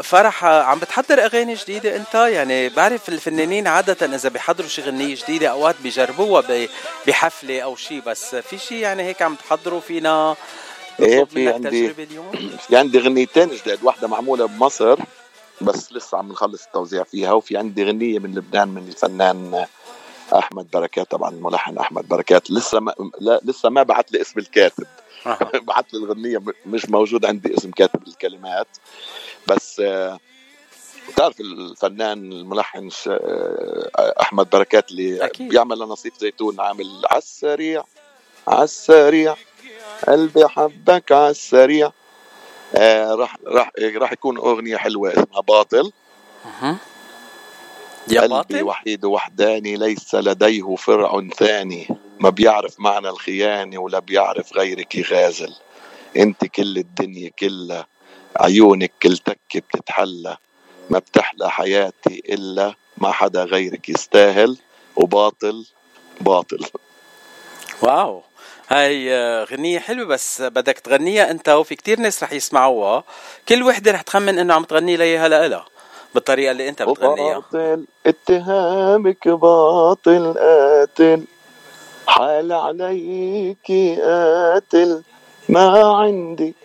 فرح 0.04 0.46
عم 0.46 0.80
بتحضر 0.80 1.26
أغاني 1.26 1.54
جديدة 1.54 1.96
أنت؟ 1.96 2.16
يعني 2.16 2.70
بعرف 2.70 3.10
الفنانين 3.10 3.68
عادة 3.68 4.06
إذا 4.16 4.30
بيحضروا 4.30 4.70
شي 4.70 4.82
غنية 4.82 5.16
جديدة 5.16 5.48
أوقات 5.52 5.76
بيجربوها 5.84 6.68
بحفلة 7.08 7.62
أو 7.62 7.76
شي 7.76 8.02
بس 8.02 8.36
في 8.36 8.58
شي 8.58 8.80
يعني 8.80 9.04
هيك 9.04 9.22
عم 9.22 9.36
تحضروا؟ 9.36 9.80
فينا 9.80 10.36
نطلب 11.00 11.28
في 11.28 11.50
عندي- 11.50 11.94
في 12.68 12.78
عندي 12.78 13.00
غنيتين 13.00 13.50
جداد 13.50 13.84
واحدة 13.84 14.08
معمولة 14.08 14.46
بمصر 14.46 15.00
بس 15.62 15.94
لسه 15.94 16.18
عم 16.18 16.32
نخلص 16.32 16.66
التوزيع 16.66 17.04
فيها 17.04 17.32
وفي 17.32 17.58
عندي 17.58 17.84
غنية 17.84 18.20
من 18.20 18.36
لبنان 18.36 18.68
من 18.68 18.88
الفنان 18.88 19.66
أحمد 20.34 20.68
بركات 20.74 21.12
طبعا 21.12 21.30
الملحن 21.30 21.78
أحمد 21.78 22.08
بركات. 22.08 22.52
لسه 22.52 22.80
ما 22.80 22.94
لا 23.20 23.40
لسه 23.44 23.70
ما 23.70 23.84
بعت 23.84 24.12
لي 24.12 24.22
اسم 24.22 24.40
الكاتب. 24.40 24.86
بعت 25.68 25.94
لي 25.94 26.00
الغنية 26.00 26.38
م- 26.38 26.54
مش 26.66 26.90
موجود 26.90 27.26
عندي 27.26 27.58
اسم 27.58 27.72
كاتب 27.72 28.08
الكلمات. 28.08 28.68
بس 29.48 29.80
آه، 29.80 30.20
بتعرف 31.10 31.40
الفنان 31.40 32.32
الملحن 32.32 32.90
آه، 33.08 34.14
أحمد 34.22 34.50
بركات 34.50 34.92
اللي 34.92 35.26
أكيد. 35.26 35.50
بيعمل 35.50 35.80
لنصيف 35.80 36.18
زيتون 36.18 36.60
عامل 36.60 37.02
عالسريع 37.12 37.84
عالسريع 38.48 39.36
قلبي 40.08 40.48
حبك 40.48 41.12
عالسريع. 41.12 41.92
آه 42.76 43.16
راح 43.16 43.38
راح 43.46 43.72
راح 43.96 44.12
يكون 44.12 44.38
أغنية 44.38 44.78
حلوة 44.78 45.10
اسمها 45.14 45.42
باطل. 45.42 45.92
مهم. 46.46 46.78
يا 48.08 48.22
قلبي 48.22 48.34
باطل؟ 48.34 48.64
وحيد 48.64 49.06
وحداني 49.06 49.76
ليس 49.76 50.16
لديه 50.16 50.76
فرع 50.76 51.22
ثاني. 51.38 51.88
ما 52.20 52.30
بيعرف 52.30 52.80
معنى 52.80 53.10
الخيانة 53.10 53.78
ولا 53.78 54.00
بيعرف 54.00 54.54
غيرك 54.54 54.96
يغازل. 54.96 55.54
أنت 56.18 56.46
كل 56.46 56.78
الدنيا 56.78 57.30
كلها 57.40 57.88
عيونك 58.40 58.92
كل 59.04 59.18
تكة 59.18 59.60
بتتحلى 59.60 60.38
ما 60.90 61.00
بتحلى 61.00 61.50
حياتي 61.50 62.24
إلا 62.30 62.74
ما 62.98 63.12
حدا 63.12 63.44
غيرك 63.44 63.90
يستاهل 63.90 64.58
وباطل 64.96 65.66
باطل. 66.22 66.66
واو. 67.82 68.24
هاي 68.70 69.14
آه، 69.16 69.44
غنية 69.44 69.80
حلوة 69.80 70.06
بس 70.06 70.42
بدك 70.42 70.80
تغنيها 70.80 71.32
أنت 71.32 71.50
وفي 71.50 71.76
كتير 71.76 72.00
ناس 72.00 72.24
رح 72.24 72.34
يسمعوها. 72.34 73.04
كل 73.50 73.64
وحدة 73.64 73.92
رح 73.92 74.02
تخمن 74.02 74.40
إنه 74.40 74.54
عم 74.54 74.64
تغني 74.64 74.98
ليها 74.98 75.28
لإلها 75.28 75.66
بالطريقة 76.16 76.52
اللي 76.52 76.70
أنت 76.70 76.84
بتغنيها. 76.84 77.40
باطل 77.40 77.86
اتهامك 78.06 79.28
باطل 79.28 80.34
قاتل. 80.34 81.26
حال 82.08 82.52
عليك 82.52 83.72
قاتل 84.02 85.04
ما 85.50 85.94
عندي 85.94 86.56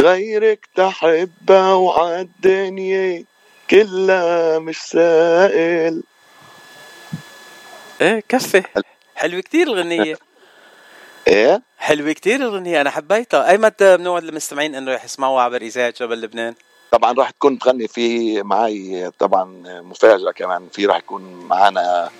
غيرك 0.00 0.68
تحبها 0.74 1.72
وعالدنيا 1.72 3.24
كلها 3.70 4.58
مش 4.58 4.76
سائل. 4.76 6.02
إيه 8.00 8.22
كفي. 8.28 8.62
حلوة 9.14 9.40
كتير 9.40 9.66
الغنية. 9.66 10.16
إيه؟ 11.28 11.62
حلوة 11.78 12.12
كتير 12.12 12.40
الغنية 12.40 12.80
أنا 12.80 12.90
حبيتها. 12.90 13.50
أيمتى 13.50 13.96
بنوعد 13.96 14.24
المستمعين 14.24 14.74
إنه 14.74 14.94
رح 14.94 15.04
يسمعوها 15.04 15.42
عبر 15.42 15.62
إذاعة 15.62 15.94
جبل 16.00 16.20
لبنان؟ 16.20 16.54
طبعا 16.90 17.12
راح 17.12 17.30
تكون 17.30 17.58
تغني 17.58 17.88
في 17.88 18.42
معي 18.42 19.10
طبعا 19.18 19.44
مفاجأة 19.80 20.30
كمان. 20.32 20.68
في 20.72 20.86
راح 20.86 20.96
يكون 20.96 21.22
معنا 21.22 22.10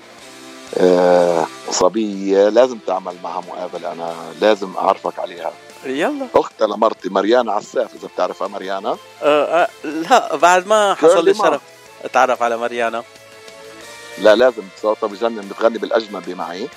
آه، 0.78 1.47
صبية. 1.71 2.49
لازم 2.49 2.78
تعمل 2.78 3.14
معها 3.23 3.40
مقابلة 3.40 3.93
أنا 3.93 4.14
لازم 4.40 4.76
أعرفك 4.76 5.19
عليها. 5.19 5.52
يلا. 5.87 6.26
أختها 6.35 6.67
لمرتي 6.67 7.09
مريانا 7.09 7.53
عساف 7.53 7.95
إذا 7.95 8.09
بتعرفها 8.09 8.49
مريانا 8.49 8.97
آه 9.23 9.62
آه 9.62 9.69
لا 9.85 10.37
بعد 10.37 10.67
ما 10.67 10.95
حصل 10.95 11.25
لي. 11.25 11.31
الشرف. 11.31 11.61
أتعرف 12.05 12.43
على 12.43 12.57
مريانا 12.57 13.05
لا 14.19 14.35
لازم 14.35 14.62
صوتها 14.83 15.07
بجنن 15.07 15.49
بتغني 15.49 15.79
بالأجنبي 15.79 16.35
معي. 16.35 16.69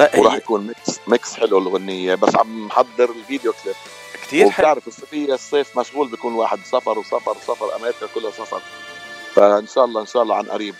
وراح 0.00 0.32
طيب 0.32 0.32
يكون 0.34 0.66
mix 0.66 1.00
mix 1.06 1.34
حلو 1.34 1.58
الغنية 1.58 2.14
بس 2.14 2.36
عم 2.36 2.66
محضر 2.66 3.10
ال 3.10 3.17
video 3.17 3.52
clip. 3.64 3.74
كتير 4.22 4.50
حلو. 4.50 4.66
وبتعرف 4.66 4.88
الصيفية 4.88 5.34
الصيف 5.34 5.78
مشغول 5.78 6.08
بيكون 6.08 6.34
واحد 6.34 6.58
سفر 6.64 6.98
وسفر 6.98 7.30
وسفر 7.30 7.76
أمريكا 7.76 8.06
كلها 8.14 8.30
سفر. 8.30 8.60
فإن 9.34 9.66
شاء 9.66 9.84
الله 9.84 10.00
إن 10.00 10.06
شاء 10.06 10.22
الله 10.22 10.36
عن 10.36 10.44
قريب. 10.44 10.74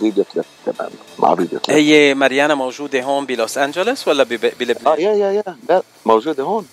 video 0.00 0.24
clip 0.24 0.44
كمان 0.66 0.90
مع 1.18 1.34
video 1.34 1.60
clip 1.60 1.76
هي 1.78 2.14
مريانا 2.14 2.54
موجودة 2.54 3.02
هون 3.02 3.26
بلوس 3.26 3.58
أنجلوس 3.58 4.08
ولا 4.08 4.22
بب- 4.24 4.44
آه 4.44 4.52
بلبنان؟ 4.60 5.00
yeah 5.00 5.12
yeah 5.14 5.32
yeah. 5.32 5.56
لا 5.68 5.82
موجودة 6.06 6.42
هون. 6.44 6.68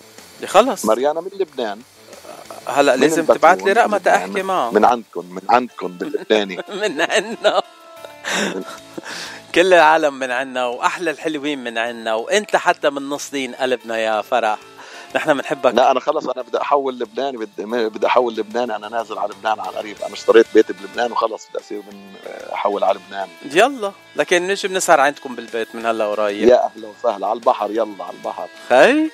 خلص. 0.45 0.85
مريانا 0.85 1.21
من 1.21 1.29
لبنان. 1.39 1.79
هلا 2.67 2.95
لازم 2.95 3.25
تبعت 3.25 3.63
لي 3.63 3.73
رقمها. 3.73 3.99
تحكي 3.99 4.41
معها 4.43 4.71
من 4.71 4.85
عندكم 4.85 5.25
من 5.35 5.41
عندكم 5.49 5.87
باللبناني. 5.87 6.55
من 6.81 7.01
عنا. 7.01 7.61
كل 9.55 9.73
العالم 9.73 10.13
من 10.19 10.31
عنا 10.31 10.65
وأحلى 10.65 11.11
الحلوين 11.11 11.63
من 11.63 11.77
عنا 11.77 12.13
وإنت 12.15 12.55
حتى 12.55 12.89
من 12.89 13.09
نص 13.09 13.29
دين 13.31 13.55
قلبنا 13.55 13.97
يا 13.97 14.21
فرح. 14.21 14.59
نحن 15.15 15.33
بنحبك. 15.33 15.73
لا 15.73 15.91
أنا 15.91 15.99
خلص 15.99 16.27
أنا 16.27 16.41
بدي 16.41 16.61
أحول 16.61 16.99
لبناني 16.99 17.37
بدي 17.37 17.65
بدي 17.65 18.07
أحول 18.07 18.35
لبنان 18.35 18.71
أنا 18.71 18.89
نازل 18.89 19.17
على 19.17 19.33
لبنان 19.33 19.59
على 19.59 19.77
قريب 19.77 19.97
أنا 20.05 20.13
اشتريت 20.13 20.45
بيت 20.53 20.71
بلبنان 20.71 21.11
وخلص 21.11 21.47
بدي 21.49 21.59
أصير 21.59 21.77
من 21.91 22.13
أحول 22.53 22.83
على 22.83 22.99
لبنان. 22.99 23.27
يلا. 23.51 23.91
لكن 24.15 24.47
نجي 24.47 24.67
بنسهر 24.67 24.99
عندكم 24.99 25.35
بالبيت 25.35 25.75
من 25.75 25.85
هلا 25.85 26.05
قريب 26.05 26.47
يا 26.47 26.65
أهلا 26.65 26.87
وسهلا. 26.87 27.27
على 27.27 27.39
البحر 27.39 27.71
يلا 27.71 28.03
على 28.03 28.13
البحر. 28.17 28.47
خي 28.69 29.09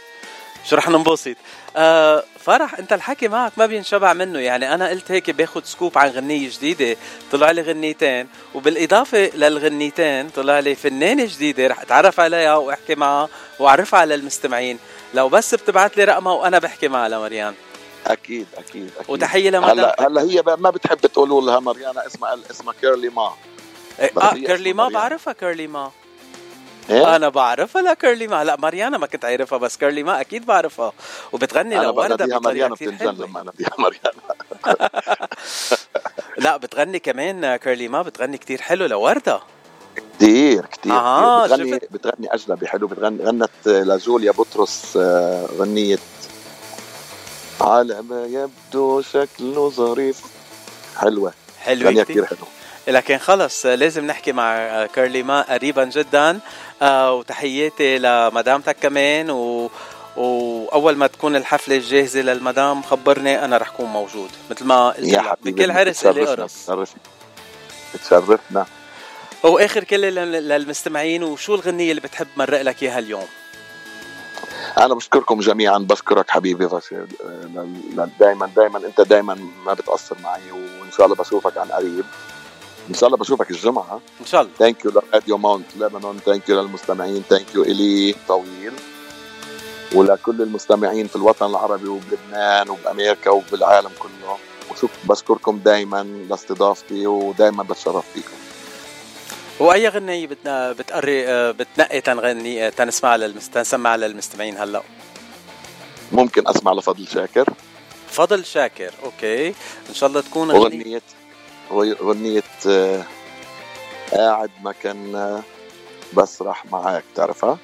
شو 0.65 0.75
رح 0.75 0.89
ننبسط؟ 0.89 1.35
آه 1.77 2.23
فرح 2.39 2.79
أنت 2.79 2.93
الحكي 2.93 3.27
معك 3.27 3.51
ما 3.57 3.65
بينشبع 3.65 4.13
منه. 4.13 4.39
يعني 4.39 4.73
أنا 4.73 4.89
قلت 4.89 5.11
هيك 5.11 5.29
باخد 5.29 5.65
scoop 5.65 5.97
عن 5.97 6.09
غنية 6.09 6.49
جديدة 6.49 6.97
طلع 7.31 7.51
لي 7.51 7.61
غنيتين. 7.61 8.27
وبالإضافة 8.53 9.31
للغنيتين 9.35 10.29
طلع 10.29 10.59
لي 10.59 10.75
فنانة 10.75 11.25
جديدة 11.25 11.67
رح 11.67 11.81
أتعرف 11.81 12.19
عليها 12.19 12.55
وأحكي 12.55 12.95
معها 12.95 13.29
وأعرفها 13.59 13.99
على 13.99 14.15
المستمعين. 14.15 14.79
لو 15.15 15.29
بس 15.29 15.55
بتبعت 15.55 15.97
لي 15.97 16.03
رقمها 16.03 16.33
وأنا 16.33 16.59
بحكي 16.59 16.87
معها 16.87 17.09
لمريان. 17.09 17.53
أكيد 18.07 18.47
أكيد 18.57 18.91
أكيد. 18.99 19.09
وتحية 19.09 19.49
هلا 19.49 19.57
لمدام 19.57 19.91
هلا 19.99 20.21
هي 20.21 20.43
ما 20.57 20.69
بتحب 20.69 20.97
تقولوا 20.97 21.41
لها 21.41 21.59
مريانا 21.59 22.07
اسمها 22.07 22.37
اسمها 22.51 22.73
كيرلي 22.81 23.09
ما. 23.09 23.31
إيه، 23.99 24.11
آه 24.17 24.33
كيرلي 24.33 24.73
ما. 24.73 24.89
بعرفها 24.89 25.33
كيرلي 25.33 25.67
ما. 25.67 25.91
إيه؟ 26.89 27.15
أنا 27.15 27.29
بعرفها 27.29 27.81
لا 27.81 27.93
كيرلي 27.93 28.27
ما. 28.27 28.43
لا 28.43 28.55
ماريانا 28.55 28.97
ما 28.97 29.07
كنت 29.07 29.25
عارفها 29.25 29.57
بس 29.57 29.77
كيرلي 29.77 30.03
ما 30.03 30.21
أكيد 30.21 30.45
بعرفها. 30.45 30.93
وبتغني 31.31 31.79
أنا 31.79 31.91
مريانا 32.39 32.75
كتير 32.75 32.91
حلوة. 32.91 33.11
بتنجن 33.11 33.25
لما 33.25 33.41
اناديها 33.41 33.71
مريانا 33.77 34.35
لا 36.37 36.57
بتغني 36.57 36.99
كمان 36.99 37.55
كيرلي 37.55 37.87
ما 37.87 38.01
بتغني 38.01 38.37
كتير 38.37 38.61
حلو 38.61 38.85
لوردة. 38.85 39.41
كثير 40.19 40.65
كثير 40.65 40.93
آه، 40.93 41.45
بتغني 41.45 41.71
شفت. 41.79 41.91
بتغني 41.91 42.33
أجنبي 42.33 42.67
حلو. 42.67 42.87
بتغني 42.87 43.23
غنت 43.23 43.49
لجوليا 43.65 44.31
بطرس 44.31 44.97
آه، 45.01 45.47
غنية 45.57 45.97
على 47.61 48.01
ما 48.01 48.25
يبدو 48.25 49.01
شكله 49.01 49.69
ظريف. 49.69 50.21
حلوة. 50.97 51.33
حلوة 51.61 51.89
غنية 51.91 52.03
كتير 52.03 52.25
كثير 52.25 52.37
حلو 52.37 52.47
لكن 52.87 53.17
خلص 53.17 53.65
لازم 53.65 54.07
نحكي 54.07 54.31
مع 54.31 54.85
كيرلي 54.85 55.23
ما 55.23 55.41
قريبا 55.53 55.83
جدا. 55.83 56.39
آه، 56.81 57.13
وتحياتي 57.13 57.97
لمدامتك 57.97 58.77
كمان. 58.81 59.29
و 59.29 59.69
وأول 60.17 60.95
ما 60.95 61.07
تكون 61.07 61.35
الحفلة 61.35 61.77
جاهزه 61.89 62.21
للمدام 62.21 62.81
خبرني 62.81 63.45
أنا 63.45 63.57
رح 63.57 63.69
كون 63.69 63.85
موجود 63.85 64.29
مثل 64.51 64.65
ما 64.65 64.89
قلت 64.89 65.37
بكل 65.43 65.71
عرس 65.71 66.05
لي 66.05 66.11
بتشرفنا 66.21 66.45
قرص 66.67 66.93
بتشرفنا. 67.93 68.65
واخر 69.49 69.83
كلمة 69.83 70.09
لل- 70.09 70.47
للمستمعين 70.49 71.23
وشو 71.23 71.55
الغنية 71.55 71.89
اللي 71.89 72.01
بتحب 72.01 72.27
مرق 72.37 72.61
لك 72.61 72.83
إياها 72.83 72.99
اليوم؟ 72.99 73.27
أنا 74.77 74.93
بشكركم 74.93 75.39
جميعا 75.39 75.77
بشكرك 75.77 76.29
حبيبي 76.29 76.65
بشير 76.65 77.05
دائما 78.19 78.49
دائما 78.55 78.77
أنت 78.77 79.01
دائما 79.01 79.37
ما 79.65 79.73
بتقصر 79.73 80.15
معي 80.23 80.51
وإن 80.51 80.91
شاء 80.97 81.05
الله 81.05 81.15
بشوفك 81.17 81.57
عن 81.57 81.67
قريب. 81.67 82.05
إن 82.89 82.93
شاء 82.93 83.07
الله 83.07 83.17
بشوفك 83.17 83.51
الجمعة. 83.51 83.99
إن 84.21 84.25
شاء 84.25 84.41
الله. 84.41 84.53
thank 84.59 84.85
you 84.85 84.91
لراديو 84.91 85.37
ماونت 85.37 85.65
لبنان 85.77 86.19
thank 86.25 86.49
you 86.49 86.61
للمستمعين 86.61 87.23
thank 87.29 87.55
you 87.55 87.63
إلي 87.63 88.15
طويل. 88.27 88.73
ولكل 89.95 90.41
المستمعين 90.41 91.07
في 91.07 91.15
الوطن 91.15 91.45
العربي 91.45 91.87
وبلبنان 91.87 92.69
وبأمريكا 92.69 93.29
وبالعالم 93.29 93.91
كله. 93.99 94.37
وشوف 94.71 94.91
بشكركم 95.03 95.57
دائما 95.57 96.03
لاستضافتي 96.29 97.07
ودائما 97.07 97.63
بتشرف 97.63 98.05
فيكم. 98.13 98.44
وأي 99.59 99.87
غنيه 99.87 100.27
بتنا... 100.27 100.71
بتقري 100.71 101.27
آه، 101.27 101.51
بتنقي 101.51 102.01
تنغني 102.01 102.67
آه، 102.67 102.69
تنسمعها 102.69 103.17
للمست... 103.17 103.53
تنسمعها 103.53 103.97
للمستمعين 103.97 104.57
هلا. 104.57 104.81
ممكن 106.11 106.47
أسمع 106.47 106.73
لفضل 106.73 107.07
شاكر. 107.07 107.49
فضل 108.09 108.45
شاكر 108.45 108.91
أوكي. 109.03 109.47
إن 109.89 109.93
شاء 109.93 110.09
الله 110.09 110.21
تكون 110.21 110.51
غنية 110.51 111.01
اغنيه 111.71 112.43
آه، 112.67 113.03
قاعد 114.11 114.51
مكاننا 114.63 115.41
بسرح 116.13 116.65
معاك 116.65 117.03
تعرفها؟ 117.15 117.57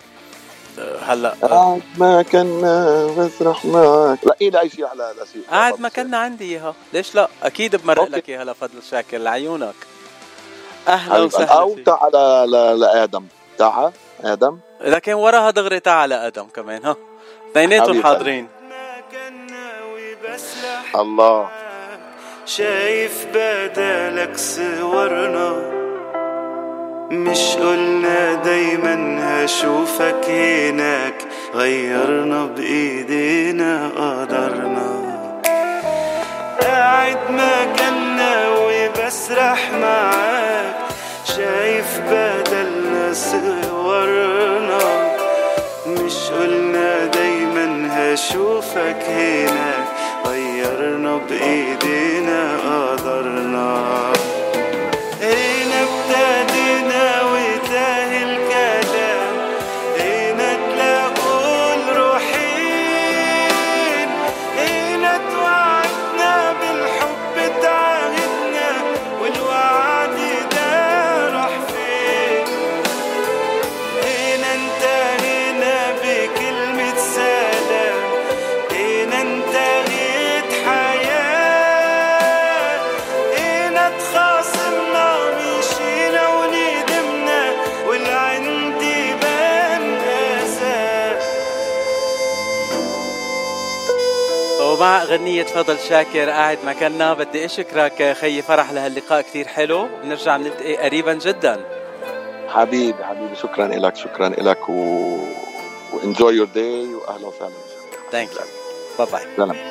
هلا. 1.01 1.36
قاعد 1.41 1.82
مكاننا 1.97 3.06
بسرح 3.17 3.65
معاك. 3.65 4.19
لا 4.25 4.36
إيه 4.41 4.49
لا 4.49 4.67
شيء 4.67 4.86
على 4.86 5.13
لا 5.19 5.25
شيء. 5.34 5.41
قاعد 5.51 5.82
مكاننا 5.82 6.17
عندي 6.17 6.43
اياها 6.45 6.75
ليش 6.93 7.15
لا؟ 7.15 7.30
أكيد 7.43 7.75
بمرق. 7.75 8.04
لك 8.10 8.30
اياها 8.30 8.43
لفضل 8.43 8.84
شاكر 8.91 9.17
لعيونك. 9.17 9.75
أهلا. 10.87 11.19
وسهلا 11.19 11.51
أو 11.53 11.77
تعال 11.85 12.11
ل- 12.51 12.79
لآدم. 12.79 13.25
تعال 13.57 13.91
آدم. 14.23 14.57
لكن 14.81 15.13
وراها 15.13 15.49
دغري 15.51 15.79
تعال 15.79 16.13
آدم 16.13 16.43
كمان 16.43 16.85
ها. 16.85 16.95
اثنيناتهم. 17.51 18.03
حاضرين. 18.03 18.47
الله. 20.95 21.49
شايف 22.45 23.25
بدالك 23.33 24.37
صورنا. 24.37 25.71
مش 27.11 27.55
قلنا 27.55 28.33
دايما 28.33 29.19
هشوفك 29.45 30.25
هناك. 30.29 31.15
غيرنا 31.55 32.45
بإيدينا 32.45 33.89
قدرنا. 33.97 35.01
قاعد 36.61 37.17
مكاننا 37.29 38.49
وبسرح 38.49 39.71
معاك 39.71 40.00
صورنا. 43.21 44.79
مش 45.88 46.29
قلنا 46.29 47.05
دايما 47.05 47.88
هشوفك 47.91 49.03
هناك. 49.07 49.88
غيرنا 50.27 51.17
بإيدينا. 51.17 51.71
قدرنا 52.57 52.90
غنية 95.12 95.43
فضل 95.43 95.80
شاكر 95.80 96.30
قاعد 96.30 96.58
مكاننا. 96.65 97.13
بدي 97.13 97.45
أشكرك 97.45 98.17
خيي 98.21 98.41
فرح 98.41 98.71
لهاللقاء 98.71 99.21
كتير 99.21 99.47
حلو. 99.47 99.88
بنرجع 100.04 100.38
نلتقي 100.38 100.76
قريبا 100.78 101.13
جدا. 101.13 101.65
حبيبي 102.47 103.04
حبيبي 103.04 103.36
شكرا 103.36 103.67
لك 103.67 103.95
شكرا 103.95 104.30
لك 104.30 104.69
و 104.69 105.17
و 105.93 106.00
enjoy 106.00 106.34
your 106.34 106.47
day 106.55 106.93
واهلا 106.93 107.28
وسهلا. 107.28 107.52
thank 108.12 108.29
you 108.31 109.05
bye 109.05 109.25
bye 109.38 109.70